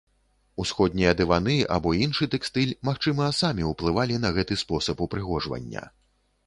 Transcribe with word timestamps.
Усходнія 0.61 1.11
дываны 1.19 1.57
або 1.75 1.93
іншы 2.05 2.29
тэкстыль, 2.37 2.73
магчыма, 2.91 3.31
самі 3.41 3.69
уплывалі 3.75 4.19
на 4.27 4.35
гэты 4.41 4.63
спосаб 4.65 4.97
упрыгожвання. 5.07 5.89